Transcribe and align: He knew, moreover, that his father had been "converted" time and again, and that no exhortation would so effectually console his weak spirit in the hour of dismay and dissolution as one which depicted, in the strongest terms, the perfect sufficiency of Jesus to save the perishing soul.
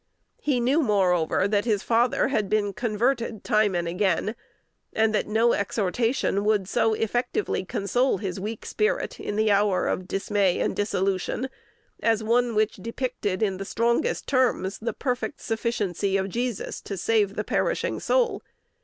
He 0.41 0.59
knew, 0.59 0.81
moreover, 0.81 1.47
that 1.47 1.65
his 1.65 1.83
father 1.83 2.29
had 2.29 2.49
been 2.49 2.73
"converted" 2.73 3.43
time 3.43 3.75
and 3.75 3.87
again, 3.87 4.33
and 4.93 5.13
that 5.13 5.27
no 5.27 5.53
exhortation 5.53 6.43
would 6.43 6.67
so 6.67 6.95
effectually 6.95 7.63
console 7.65 8.17
his 8.17 8.39
weak 8.39 8.65
spirit 8.65 9.19
in 9.19 9.35
the 9.35 9.51
hour 9.51 9.85
of 9.87 10.07
dismay 10.07 10.59
and 10.59 10.75
dissolution 10.75 11.49
as 12.01 12.23
one 12.23 12.55
which 12.55 12.77
depicted, 12.77 13.43
in 13.43 13.57
the 13.57 13.63
strongest 13.63 14.25
terms, 14.25 14.79
the 14.79 14.93
perfect 14.93 15.39
sufficiency 15.39 16.17
of 16.17 16.29
Jesus 16.29 16.81
to 16.81 16.97
save 16.97 17.35
the 17.35 17.43
perishing 17.43 17.99
soul. 17.99 18.41